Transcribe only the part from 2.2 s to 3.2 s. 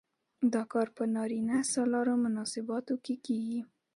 مناسباتو کې